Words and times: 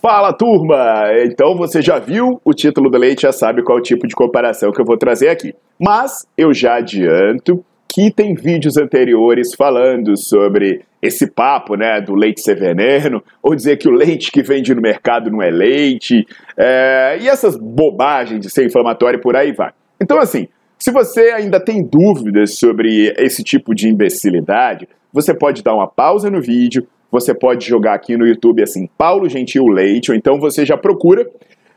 Fala 0.00 0.32
turma! 0.32 1.10
Então 1.24 1.56
você 1.56 1.82
já 1.82 1.98
viu 1.98 2.40
o 2.44 2.54
título 2.54 2.88
do 2.88 2.96
leite, 2.96 3.22
já 3.22 3.32
sabe 3.32 3.64
qual 3.64 3.78
o 3.78 3.82
tipo 3.82 4.06
de 4.06 4.14
comparação 4.14 4.70
que 4.70 4.80
eu 4.80 4.84
vou 4.84 4.96
trazer 4.96 5.28
aqui. 5.28 5.52
Mas 5.78 6.24
eu 6.36 6.54
já 6.54 6.76
adianto 6.76 7.64
que 7.88 8.08
tem 8.12 8.32
vídeos 8.32 8.76
anteriores 8.76 9.54
falando 9.56 10.16
sobre 10.16 10.82
esse 11.02 11.28
papo, 11.28 11.74
né, 11.74 12.00
do 12.00 12.14
leite 12.14 12.40
ser 12.40 12.54
veneno, 12.54 13.22
ou 13.42 13.56
dizer 13.56 13.76
que 13.76 13.88
o 13.88 13.92
leite 13.92 14.30
que 14.30 14.42
vende 14.42 14.72
no 14.72 14.80
mercado 14.80 15.30
não 15.30 15.42
é 15.42 15.50
leite, 15.50 16.24
é, 16.56 17.18
e 17.20 17.28
essas 17.28 17.56
bobagens 17.56 18.40
de 18.40 18.50
ser 18.50 18.66
inflamatório 18.66 19.20
por 19.20 19.34
aí 19.34 19.52
vai. 19.52 19.72
Então, 20.00 20.18
assim, 20.18 20.46
se 20.78 20.92
você 20.92 21.30
ainda 21.30 21.58
tem 21.58 21.82
dúvidas 21.82 22.56
sobre 22.56 23.12
esse 23.18 23.42
tipo 23.42 23.74
de 23.74 23.88
imbecilidade, 23.88 24.88
você 25.12 25.34
pode 25.34 25.62
dar 25.62 25.74
uma 25.74 25.88
pausa 25.88 26.30
no 26.30 26.40
vídeo, 26.40 26.86
você 27.10 27.34
pode 27.34 27.66
jogar 27.66 27.94
aqui 27.94 28.16
no 28.16 28.26
YouTube 28.26 28.62
assim, 28.62 28.88
Paulo 28.98 29.28
Gentil 29.28 29.66
Leite, 29.66 30.10
ou 30.10 30.16
então 30.16 30.38
você 30.38 30.64
já 30.64 30.76
procura, 30.76 31.28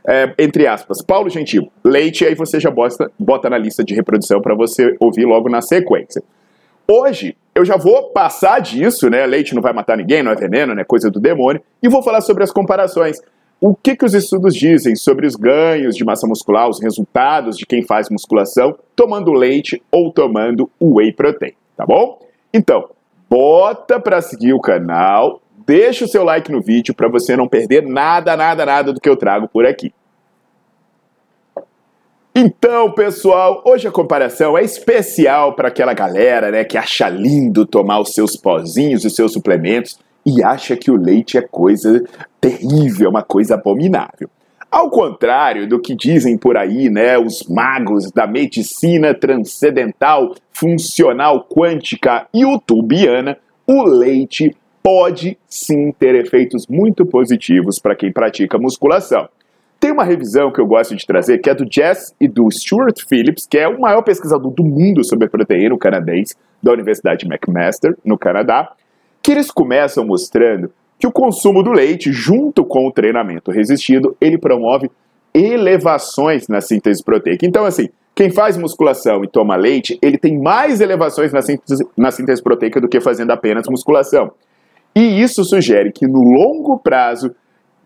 é, 0.07 0.33
entre 0.37 0.67
aspas, 0.67 1.01
Paulo 1.01 1.29
Gentil 1.29 1.71
Leite, 1.83 2.23
e 2.23 2.27
aí 2.27 2.35
você 2.35 2.59
já 2.59 2.69
bota, 2.69 3.11
bota 3.17 3.49
na 3.49 3.57
lista 3.57 3.83
de 3.83 3.93
reprodução 3.93 4.41
para 4.41 4.55
você 4.55 4.95
ouvir 4.99 5.25
logo 5.25 5.49
na 5.49 5.61
sequência. 5.61 6.21
Hoje 6.87 7.35
eu 7.55 7.63
já 7.63 7.77
vou 7.77 8.09
passar 8.09 8.59
disso, 8.59 9.09
né? 9.09 9.25
Leite 9.25 9.55
não 9.55 9.61
vai 9.61 9.73
matar 9.73 9.97
ninguém, 9.97 10.23
não 10.23 10.31
é 10.31 10.35
veneno, 10.35 10.73
né? 10.73 10.83
Coisa 10.83 11.09
do 11.09 11.19
demônio, 11.19 11.61
e 11.81 11.87
vou 11.87 12.03
falar 12.03 12.21
sobre 12.21 12.43
as 12.43 12.51
comparações. 12.51 13.17
O 13.59 13.75
que, 13.75 13.95
que 13.95 14.03
os 14.03 14.15
estudos 14.15 14.55
dizem 14.55 14.95
sobre 14.95 15.27
os 15.27 15.35
ganhos 15.35 15.95
de 15.95 16.03
massa 16.03 16.25
muscular, 16.27 16.67
os 16.67 16.81
resultados 16.81 17.55
de 17.57 17.65
quem 17.65 17.83
faz 17.83 18.09
musculação 18.09 18.75
tomando 18.95 19.31
leite 19.31 19.81
ou 19.91 20.11
tomando 20.11 20.69
whey 20.81 21.13
protein, 21.13 21.53
tá 21.77 21.85
bom? 21.85 22.19
Então, 22.51 22.89
bota 23.31 23.97
para 23.97 24.21
seguir 24.21 24.51
o 24.51 24.59
canal, 24.59 25.41
deixa 25.65 26.03
o 26.03 26.07
seu 26.07 26.21
like 26.21 26.51
no 26.51 26.61
vídeo 26.61 26.93
para 26.93 27.07
você 27.07 27.37
não 27.37 27.47
perder 27.47 27.81
nada, 27.87 28.35
nada, 28.35 28.65
nada 28.65 28.91
do 28.91 28.99
que 28.99 29.07
eu 29.07 29.15
trago 29.15 29.47
por 29.47 29.65
aqui. 29.65 29.93
Então, 32.35 32.91
pessoal, 32.91 33.63
hoje 33.65 33.87
a 33.87 33.91
comparação 33.91 34.57
é 34.57 34.63
especial 34.63 35.53
para 35.53 35.69
aquela 35.69 35.93
galera, 35.93 36.51
né, 36.51 36.65
que 36.65 36.77
acha 36.77 37.07
lindo 37.07 37.65
tomar 37.65 38.01
os 38.01 38.13
seus 38.13 38.35
pozinhos, 38.35 39.05
os 39.05 39.15
seus 39.15 39.31
suplementos 39.31 39.97
e 40.25 40.43
acha 40.43 40.75
que 40.75 40.91
o 40.91 40.97
leite 40.97 41.37
é 41.37 41.41
coisa 41.41 42.03
terrível, 42.39 43.09
uma 43.09 43.23
coisa 43.23 43.55
abominável. 43.55 44.29
Ao 44.71 44.89
contrário 44.89 45.67
do 45.67 45.81
que 45.81 45.93
dizem 45.93 46.37
por 46.37 46.55
aí, 46.55 46.89
né, 46.89 47.17
os 47.19 47.45
magos 47.49 48.09
da 48.09 48.25
medicina 48.25 49.13
transcendental, 49.13 50.33
funcional, 50.53 51.45
quântica 51.45 52.25
e 52.33 52.45
utopiana, 52.45 53.37
o 53.67 53.83
leite 53.83 54.55
pode 54.81 55.37
sim 55.45 55.91
ter 55.91 56.15
efeitos 56.15 56.67
muito 56.67 57.05
positivos 57.05 57.79
para 57.79 57.97
quem 57.97 58.13
pratica 58.13 58.57
musculação. 58.57 59.27
Tem 59.77 59.91
uma 59.91 60.05
revisão 60.05 60.49
que 60.53 60.61
eu 60.61 60.65
gosto 60.65 60.95
de 60.95 61.05
trazer, 61.05 61.39
que 61.39 61.49
é 61.49 61.53
do 61.53 61.67
Jess 61.69 62.15
e 62.17 62.29
do 62.29 62.49
Stuart 62.49 63.03
Phillips, 63.09 63.45
que 63.45 63.57
é 63.57 63.67
o 63.67 63.81
maior 63.81 64.03
pesquisador 64.03 64.51
do 64.51 64.63
mundo 64.63 65.03
sobre 65.03 65.27
proteína, 65.27 65.77
canadense, 65.77 66.35
da 66.63 66.71
Universidade 66.71 67.25
McMaster, 67.25 67.97
no 68.05 68.17
Canadá, 68.17 68.71
que 69.21 69.31
eles 69.31 69.51
começam 69.51 70.05
mostrando 70.05 70.71
que 71.01 71.07
o 71.07 71.11
consumo 71.11 71.63
do 71.63 71.71
leite, 71.71 72.11
junto 72.13 72.63
com 72.63 72.87
o 72.87 72.91
treinamento 72.91 73.49
resistido, 73.49 74.15
ele 74.21 74.37
promove 74.37 74.91
elevações 75.33 76.47
na 76.47 76.61
síntese 76.61 77.03
proteica. 77.03 77.43
Então, 77.43 77.65
assim, 77.65 77.89
quem 78.13 78.29
faz 78.29 78.55
musculação 78.55 79.23
e 79.23 79.27
toma 79.27 79.55
leite, 79.55 79.97
ele 79.99 80.15
tem 80.15 80.39
mais 80.39 80.79
elevações 80.79 81.33
na 81.33 81.41
síntese, 81.41 81.83
na 81.97 82.11
síntese 82.11 82.43
proteica 82.43 82.79
do 82.79 82.87
que 82.87 83.01
fazendo 83.01 83.31
apenas 83.31 83.67
musculação. 83.67 84.31
E 84.95 85.19
isso 85.19 85.43
sugere 85.43 85.91
que 85.91 86.05
no 86.05 86.21
longo 86.21 86.77
prazo 86.77 87.33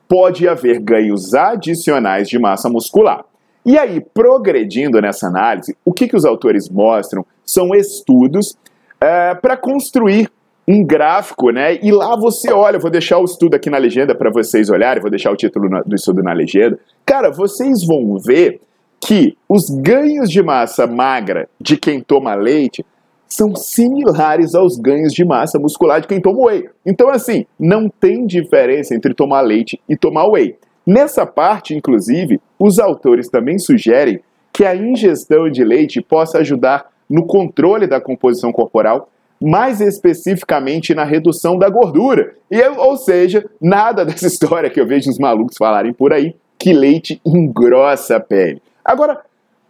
pode 0.09 0.45
haver 0.45 0.81
ganhos 0.81 1.33
adicionais 1.33 2.27
de 2.27 2.37
massa 2.37 2.69
muscular. 2.69 3.23
E 3.65 3.77
aí, 3.77 4.01
progredindo 4.13 4.99
nessa 4.99 5.27
análise, 5.27 5.75
o 5.85 5.93
que, 5.93 6.07
que 6.07 6.17
os 6.17 6.25
autores 6.25 6.69
mostram 6.69 7.25
são 7.45 7.73
estudos 7.73 8.57
é, 8.99 9.33
para 9.35 9.55
construir 9.55 10.29
um 10.67 10.83
gráfico, 10.83 11.51
né? 11.51 11.77
E 11.81 11.91
lá 11.91 12.15
você 12.15 12.51
olha, 12.51 12.79
vou 12.79 12.89
deixar 12.89 13.19
o 13.19 13.25
estudo 13.25 13.55
aqui 13.55 13.69
na 13.69 13.77
legenda 13.77 14.15
para 14.15 14.31
vocês 14.31 14.69
olharem, 14.69 15.01
vou 15.01 15.11
deixar 15.11 15.31
o 15.31 15.35
título 15.35 15.69
do 15.85 15.95
estudo 15.95 16.23
na 16.23 16.33
legenda. 16.33 16.79
Cara, 17.05 17.31
vocês 17.31 17.85
vão 17.85 18.17
ver 18.17 18.59
que 18.99 19.37
os 19.47 19.69
ganhos 19.69 20.29
de 20.29 20.41
massa 20.41 20.87
magra 20.87 21.47
de 21.61 21.77
quem 21.77 22.01
toma 22.01 22.33
leite 22.33 22.83
são 23.27 23.55
similares 23.55 24.55
aos 24.55 24.77
ganhos 24.77 25.13
de 25.13 25.25
massa 25.25 25.59
muscular 25.59 26.01
de 26.01 26.07
quem 26.07 26.21
toma 26.21 26.45
whey. 26.45 26.69
Então, 26.85 27.09
assim, 27.09 27.45
não 27.59 27.89
tem 27.89 28.25
diferença 28.25 28.95
entre 28.95 29.13
tomar 29.13 29.41
leite 29.41 29.79
e 29.87 29.95
tomar 29.95 30.27
whey. 30.27 30.55
Nessa 30.85 31.25
parte, 31.25 31.75
inclusive, 31.75 32.39
os 32.57 32.79
autores 32.79 33.27
também 33.27 33.57
sugerem 33.57 34.19
que 34.53 34.63
a 34.63 34.75
ingestão 34.75 35.49
de 35.49 35.63
leite 35.63 36.01
possa 36.01 36.37
ajudar 36.39 36.89
no 37.09 37.25
controle 37.25 37.87
da 37.87 37.99
composição 37.99 38.51
corporal 38.51 39.09
mais 39.41 39.81
especificamente 39.81 40.93
na 40.93 41.03
redução 41.03 41.57
da 41.57 41.69
gordura. 41.69 42.33
E, 42.49 42.61
ou 42.61 42.97
seja, 42.97 43.45
nada 43.61 44.03
dessa 44.05 44.27
história 44.27 44.69
que 44.69 44.79
eu 44.79 44.87
vejo 44.87 45.09
os 45.09 45.19
malucos 45.19 45.57
falarem 45.57 45.93
por 45.93 46.13
aí, 46.13 46.35
que 46.57 46.73
leite 46.73 47.21
engrossa 47.25 48.17
a 48.17 48.19
pele. 48.19 48.61
Agora, 48.83 49.21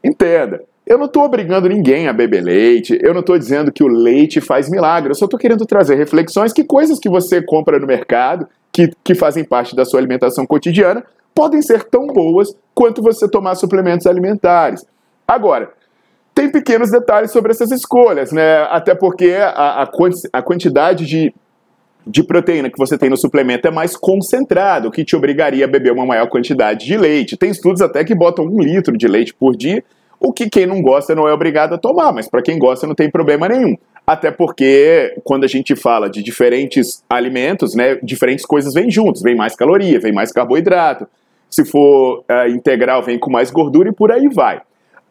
entenda, 0.04 0.62
eu 0.86 0.98
não 0.98 1.06
estou 1.06 1.24
obrigando 1.24 1.68
ninguém 1.68 2.08
a 2.08 2.14
beber 2.14 2.44
leite, 2.44 3.00
eu 3.02 3.14
não 3.14 3.22
estou 3.22 3.38
dizendo 3.38 3.72
que 3.72 3.84
o 3.84 3.88
leite 3.88 4.40
faz 4.40 4.70
milagre, 4.70 5.10
eu 5.10 5.16
só 5.16 5.26
estou 5.26 5.40
querendo 5.40 5.66
trazer 5.66 5.96
reflexões 5.96 6.54
que 6.54 6.64
coisas 6.64 7.00
que 7.00 7.10
você 7.10 7.42
compra 7.42 7.80
no 7.80 7.88
mercado, 7.88 8.48
que, 8.72 8.92
que 9.04 9.16
fazem 9.16 9.44
parte 9.44 9.76
da 9.76 9.84
sua 9.84 10.00
alimentação 10.00 10.46
cotidiana, 10.46 11.04
podem 11.34 11.62
ser 11.62 11.84
tão 11.84 12.08
boas 12.08 12.56
quanto 12.74 13.02
você 13.02 13.28
tomar 13.28 13.56
suplementos 13.56 14.06
alimentares. 14.06 14.86
Agora, 15.28 15.72
tem 16.36 16.52
pequenos 16.52 16.92
detalhes 16.92 17.32
sobre 17.32 17.52
essas 17.52 17.72
escolhas, 17.72 18.34
né? 18.34 18.64
Até 18.70 18.94
porque 18.94 19.32
a, 19.32 19.84
a, 19.84 19.90
a 20.34 20.42
quantidade 20.42 21.06
de, 21.06 21.34
de 22.06 22.22
proteína 22.22 22.70
que 22.70 22.78
você 22.78 22.98
tem 22.98 23.10
no 23.10 23.16
suplemento 23.16 23.66
é 23.70 23.72
mais 23.72 23.96
concentrada, 23.96 24.90
o 24.90 24.92
que 24.92 25.06
te 25.06 25.16
obrigaria 25.16 25.64
a 25.64 25.68
beber 25.68 25.94
uma 25.94 26.06
maior 26.06 26.28
quantidade 26.28 26.86
de 26.86 26.98
leite. 26.98 27.38
Tem 27.38 27.50
estudos 27.50 27.82
até 27.82 28.04
que 28.04 28.14
botam 28.14 28.46
um 28.46 28.60
litro 28.60 28.98
de 28.98 29.08
leite 29.08 29.34
por 29.34 29.56
dia, 29.56 29.82
o 30.20 30.34
que 30.34 30.50
quem 30.50 30.66
não 30.66 30.82
gosta 30.82 31.16
não 31.16 31.26
é 31.26 31.34
obrigado 31.34 31.74
a 31.74 31.78
tomar, 31.78 32.12
mas 32.12 32.28
para 32.28 32.42
quem 32.42 32.60
gosta 32.60 32.86
não 32.86 32.96
tem 32.96 33.10
problema 33.10 33.48
nenhum. 33.48 33.78
Até 34.06 34.30
porque 34.30 35.16
quando 35.24 35.46
a 35.46 35.48
gente 35.48 35.74
fala 35.74 36.10
de 36.10 36.22
diferentes 36.22 37.02
alimentos, 37.10 37.74
né, 37.74 37.98
diferentes 38.04 38.46
coisas 38.46 38.74
vêm 38.74 38.92
juntos, 38.92 39.22
vem 39.22 39.36
mais 39.36 39.56
caloria, 39.56 40.00
vem 40.02 40.12
mais 40.12 40.34
carboidrato. 40.34 41.08
Se 41.50 41.64
for 41.64 42.26
uh, 42.30 42.50
integral, 42.50 43.02
vem 43.02 43.18
com 43.18 43.32
mais 43.32 43.50
gordura 43.50 43.90
e 43.90 43.94
por 43.94 44.12
aí 44.12 44.28
vai. 44.28 44.62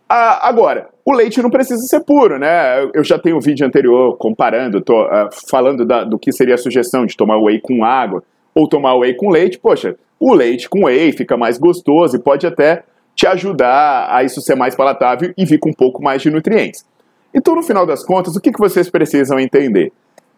Ah, 0.09 0.49
agora, 0.49 0.89
o 1.05 1.13
leite 1.13 1.43
não 1.43 1.51
precisa 1.51 1.83
ser 1.83 2.01
puro, 2.01 2.39
né? 2.39 2.85
Eu 2.95 3.03
já 3.03 3.19
tenho 3.19 3.37
um 3.37 3.41
vídeo 3.41 3.67
anterior 3.67 4.17
comparando, 4.17 4.81
tô, 4.81 5.03
uh, 5.05 5.29
falando 5.49 5.85
da, 5.85 6.05
do 6.05 6.19
que 6.19 6.31
seria 6.33 6.55
a 6.55 6.59
sugestão 6.59 7.07
de 7.07 7.17
tomar 7.17 7.39
whey 7.39 7.61
com 7.61 7.85
água 7.85 8.23
ou 8.55 8.69
tomar 8.69 8.95
whey 8.97 9.15
com 9.15 9.31
leite. 9.31 9.59
Poxa, 9.59 9.97
o 10.21 10.35
leite 10.35 10.69
com 10.69 10.85
whey 10.85 11.13
fica 11.13 11.37
mais 11.37 11.59
gostoso 11.59 12.17
e 12.17 12.21
pode 12.21 12.47
até 12.47 12.85
te 13.15 13.27
ajudar 13.27 14.09
a 14.11 14.23
isso 14.25 14.41
ser 14.41 14.55
mais 14.55 14.75
palatável 14.75 15.33
e 15.37 15.45
vir 15.45 15.59
com 15.59 15.71
um 15.71 15.75
pouco 15.75 16.03
mais 16.03 16.21
de 16.21 16.31
nutrientes. 16.31 16.85
Então, 17.33 17.55
no 17.55 17.63
final 17.63 17.87
das 17.87 18.05
contas, 18.05 18.37
o 18.37 18.41
que, 18.41 18.53
que 18.53 18.59
vocês 18.59 18.91
precisam 18.91 19.41
entender? 19.41 19.93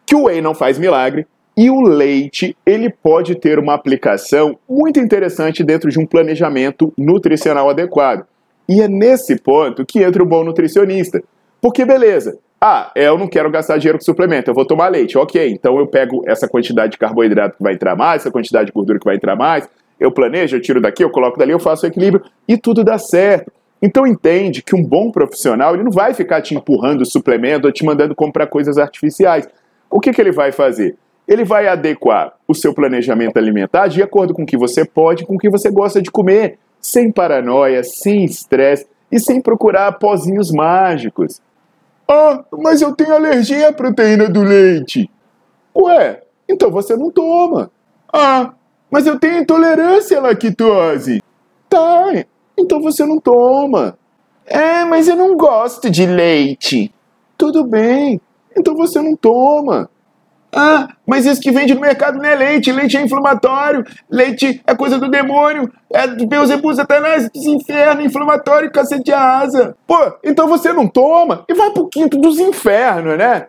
Que 0.05 0.15
o 0.15 0.23
whey 0.23 0.41
não 0.41 0.55
faz 0.55 0.79
milagre, 0.79 1.27
E 1.59 1.71
o 1.71 1.81
leite, 1.81 2.55
ele 2.63 2.87
pode 2.87 3.33
ter 3.33 3.57
uma 3.57 3.73
aplicação 3.73 4.59
muito 4.69 4.99
interessante 4.99 5.63
dentro 5.63 5.89
de 5.89 5.99
um 5.99 6.05
planejamento 6.05 6.93
nutricional 6.95 7.67
adequado. 7.67 8.27
E 8.67 8.81
é 8.81 8.87
nesse 8.87 9.39
ponto 9.41 9.85
que 9.85 10.03
entra 10.03 10.21
o 10.21 10.25
bom 10.25 10.43
nutricionista. 10.43 11.21
Porque 11.61 11.85
beleza, 11.85 12.37
ah, 12.59 12.91
eu 12.95 13.17
não 13.17 13.27
quero 13.27 13.51
gastar 13.51 13.77
dinheiro 13.77 13.99
com 13.99 14.03
suplemento, 14.03 14.49
eu 14.49 14.55
vou 14.55 14.65
tomar 14.65 14.87
leite. 14.89 15.17
Ok, 15.17 15.49
então 15.49 15.77
eu 15.77 15.87
pego 15.87 16.23
essa 16.25 16.47
quantidade 16.47 16.93
de 16.93 16.97
carboidrato 16.97 17.57
que 17.57 17.63
vai 17.63 17.73
entrar 17.73 17.95
mais, 17.95 18.21
essa 18.21 18.31
quantidade 18.31 18.67
de 18.67 18.71
gordura 18.71 18.99
que 18.99 19.05
vai 19.05 19.15
entrar 19.15 19.35
mais, 19.35 19.69
eu 19.99 20.11
planejo, 20.11 20.55
eu 20.55 20.61
tiro 20.61 20.81
daqui, 20.81 21.03
eu 21.03 21.09
coloco 21.09 21.37
dali, 21.37 21.51
eu 21.51 21.59
faço 21.59 21.85
o 21.85 21.89
equilíbrio 21.89 22.25
e 22.47 22.57
tudo 22.57 22.83
dá 22.83 22.97
certo. 22.97 23.51
Então 23.81 24.07
entende 24.07 24.63
que 24.63 24.75
um 24.75 24.83
bom 24.83 25.11
profissional 25.11 25.75
ele 25.75 25.83
não 25.83 25.91
vai 25.91 26.13
ficar 26.13 26.41
te 26.41 26.55
empurrando 26.55 27.05
suplemento 27.05 27.67
ou 27.67 27.71
te 27.71 27.85
mandando 27.85 28.15
comprar 28.15 28.47
coisas 28.47 28.77
artificiais. 28.77 29.47
O 29.89 29.99
que, 29.99 30.11
que 30.11 30.19
ele 30.19 30.31
vai 30.31 30.51
fazer? 30.51 30.95
Ele 31.27 31.43
vai 31.43 31.67
adequar 31.67 32.33
o 32.47 32.55
seu 32.55 32.73
planejamento 32.73 33.37
alimentar 33.37 33.87
de 33.87 34.01
acordo 34.01 34.33
com 34.33 34.43
o 34.43 34.45
que 34.45 34.57
você 34.57 34.83
pode, 34.83 35.25
com 35.25 35.35
o 35.35 35.37
que 35.37 35.49
você 35.49 35.69
gosta 35.69 36.01
de 36.01 36.09
comer, 36.09 36.57
sem 36.87 37.11
paranoia, 37.11 37.83
sem 37.83 38.23
estresse 38.23 38.87
e 39.11 39.19
sem 39.19 39.41
procurar 39.41 39.99
pozinhos 39.99 40.53
mágicos. 40.53 41.41
Ah, 42.07 42.45
mas 42.59 42.81
eu 42.81 42.95
tenho 42.95 43.13
alergia 43.13 43.67
à 43.67 43.73
proteína 43.73 44.29
do 44.29 44.41
leite. 44.41 45.09
Ué, 45.75 46.21
então 46.47 46.71
você 46.71 46.95
não 46.95 47.11
toma. 47.11 47.69
Ah, 48.11 48.53
mas 48.89 49.05
eu 49.05 49.19
tenho 49.19 49.39
intolerância 49.39 50.17
à 50.17 50.21
lactose. 50.21 51.21
Tá, 51.67 52.23
então 52.57 52.81
você 52.81 53.05
não 53.05 53.19
toma. 53.19 53.99
É, 54.45 54.85
mas 54.85 55.09
eu 55.09 55.17
não 55.17 55.35
gosto 55.35 55.89
de 55.89 56.05
leite. 56.05 56.93
Tudo 57.37 57.65
bem, 57.65 58.21
então 58.55 58.73
você 58.75 59.01
não 59.01 59.13
toma. 59.13 59.89
Ah, 60.53 60.87
mas 61.05 61.25
isso 61.25 61.41
que 61.41 61.51
vende 61.51 61.73
no 61.73 61.81
mercado 61.81 62.17
não 62.17 62.25
é 62.25 62.35
leite, 62.35 62.71
leite 62.71 62.97
é 62.97 63.01
inflamatório, 63.01 63.85
leite 64.09 64.61
é 64.65 64.75
coisa 64.75 64.97
do 64.97 65.09
demônio, 65.09 65.71
é 65.91 66.07
do 66.07 66.25
Beuzebu, 66.25 66.73
Satanás, 66.73 67.29
dos 67.29 67.45
infernos, 67.45 68.05
inflamatório, 68.05 68.71
cacete 68.71 69.03
de 69.03 69.13
asa. 69.13 69.75
Pô, 69.85 69.97
então 70.23 70.47
você 70.47 70.71
não 70.71 70.87
toma 70.87 71.43
e 71.47 71.53
vai 71.53 71.71
pro 71.71 71.87
quinto 71.87 72.17
dos 72.17 72.39
infernos, 72.39 73.17
né? 73.17 73.47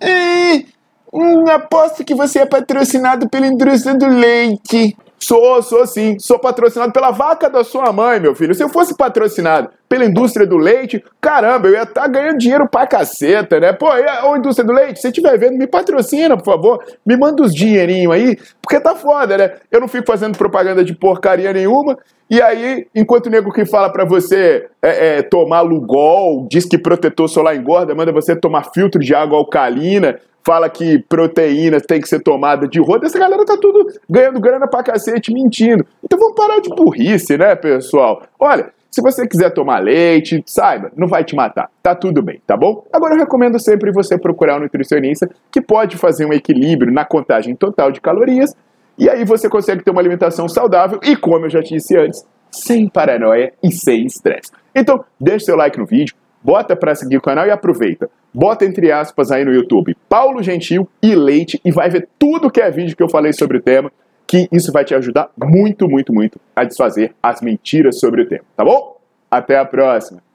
É, 0.00 0.64
hum, 1.12 1.48
aposto 1.50 2.04
que 2.04 2.14
você 2.14 2.40
é 2.40 2.46
patrocinado 2.46 3.28
pela 3.28 3.46
indústria 3.46 3.94
do 3.94 4.06
leite. 4.06 4.96
Sou, 5.18 5.62
sou 5.62 5.86
sim. 5.86 6.18
Sou 6.18 6.38
patrocinado 6.38 6.92
pela 6.92 7.10
vaca 7.10 7.48
da 7.48 7.64
sua 7.64 7.92
mãe, 7.92 8.20
meu 8.20 8.34
filho. 8.34 8.54
Se 8.54 8.62
eu 8.62 8.68
fosse 8.68 8.96
patrocinado 8.96 9.70
pela 9.88 10.04
indústria 10.04 10.46
do 10.46 10.56
leite, 10.56 11.02
caramba, 11.20 11.68
eu 11.68 11.74
ia 11.74 11.82
estar 11.82 12.02
tá 12.02 12.08
ganhando 12.08 12.38
dinheiro 12.38 12.68
pra 12.68 12.86
caceta, 12.86 13.58
né? 13.60 13.72
Pô, 13.72 13.88
ô 14.24 14.36
indústria 14.36 14.66
do 14.66 14.72
leite, 14.72 15.00
se 15.00 15.08
estiver 15.08 15.38
vendo, 15.38 15.56
me 15.56 15.66
patrocina, 15.66 16.36
por 16.36 16.44
favor. 16.44 16.84
Me 17.04 17.16
manda 17.16 17.42
uns 17.42 17.54
dinheirinho 17.54 18.12
aí, 18.12 18.36
porque 18.60 18.80
tá 18.80 18.94
foda, 18.94 19.38
né? 19.38 19.52
Eu 19.70 19.80
não 19.80 19.88
fico 19.88 20.06
fazendo 20.06 20.36
propaganda 20.36 20.84
de 20.84 20.94
porcaria 20.94 21.52
nenhuma. 21.52 21.96
E 22.28 22.42
aí, 22.42 22.86
enquanto 22.94 23.26
o 23.26 23.30
nego 23.30 23.52
que 23.52 23.64
fala 23.64 23.88
para 23.90 24.04
você 24.04 24.66
é, 24.86 25.18
é, 25.18 25.22
tomar 25.22 25.62
Lugol, 25.62 26.46
diz 26.50 26.64
que 26.64 26.78
protetor 26.78 27.28
solar 27.28 27.56
engorda, 27.56 27.94
manda 27.94 28.12
você 28.12 28.36
tomar 28.36 28.70
filtro 28.72 29.00
de 29.00 29.14
água 29.14 29.38
alcalina, 29.38 30.18
fala 30.44 30.68
que 30.68 30.98
proteína 31.08 31.80
tem 31.80 32.00
que 32.00 32.08
ser 32.08 32.20
tomada 32.20 32.68
de 32.68 32.80
roda, 32.80 33.06
essa 33.06 33.18
galera 33.18 33.44
tá 33.44 33.56
tudo 33.60 33.86
ganhando 34.08 34.40
grana 34.40 34.68
pra 34.68 34.82
cacete, 34.82 35.32
mentindo. 35.32 35.84
Então 36.04 36.18
vamos 36.18 36.36
parar 36.36 36.60
de 36.60 36.68
burrice, 36.68 37.36
né, 37.36 37.56
pessoal? 37.56 38.22
Olha, 38.38 38.70
se 38.88 39.02
você 39.02 39.26
quiser 39.26 39.50
tomar 39.50 39.80
leite, 39.80 40.42
saiba, 40.46 40.92
não 40.96 41.08
vai 41.08 41.24
te 41.24 41.34
matar. 41.34 41.68
Tá 41.82 41.94
tudo 41.94 42.22
bem, 42.22 42.40
tá 42.46 42.56
bom? 42.56 42.84
Agora 42.92 43.14
eu 43.14 43.18
recomendo 43.18 43.58
sempre 43.58 43.90
você 43.92 44.16
procurar 44.16 44.56
um 44.56 44.60
nutricionista 44.60 45.28
que 45.50 45.60
pode 45.60 45.96
fazer 45.96 46.24
um 46.24 46.32
equilíbrio 46.32 46.92
na 46.92 47.04
contagem 47.04 47.54
total 47.56 47.90
de 47.90 48.00
calorias 48.00 48.54
e 48.96 49.10
aí 49.10 49.24
você 49.24 49.48
consegue 49.48 49.84
ter 49.84 49.90
uma 49.90 50.00
alimentação 50.00 50.48
saudável 50.48 50.98
e, 51.02 51.14
como 51.16 51.44
eu 51.44 51.50
já 51.50 51.60
disse 51.60 51.96
antes, 51.98 52.24
sem 52.50 52.88
paranoia 52.88 53.52
e 53.62 53.70
sem 53.70 54.06
estresse. 54.06 54.50
Então, 54.76 55.02
deixe 55.18 55.46
seu 55.46 55.56
like 55.56 55.78
no 55.78 55.86
vídeo, 55.86 56.14
bota 56.42 56.76
para 56.76 56.94
seguir 56.94 57.16
o 57.16 57.22
canal 57.22 57.46
e 57.46 57.50
aproveita. 57.50 58.10
Bota 58.32 58.66
entre 58.66 58.92
aspas 58.92 59.30
aí 59.30 59.42
no 59.42 59.54
YouTube 59.54 59.96
Paulo 60.06 60.42
Gentil 60.42 60.86
e 61.02 61.14
Leite 61.14 61.58
e 61.64 61.72
vai 61.72 61.88
ver 61.88 62.06
tudo 62.18 62.50
que 62.50 62.60
é 62.60 62.70
vídeo 62.70 62.94
que 62.94 63.02
eu 63.02 63.08
falei 63.08 63.32
sobre 63.32 63.56
o 63.56 63.62
tema, 63.62 63.90
que 64.26 64.46
isso 64.52 64.70
vai 64.70 64.84
te 64.84 64.94
ajudar 64.94 65.30
muito, 65.42 65.88
muito, 65.88 66.12
muito 66.12 66.38
a 66.54 66.62
desfazer 66.62 67.14
as 67.22 67.40
mentiras 67.40 67.98
sobre 67.98 68.20
o 68.22 68.28
tema, 68.28 68.44
tá 68.54 68.62
bom? 68.62 68.98
Até 69.30 69.58
a 69.58 69.64
próxima! 69.64 70.25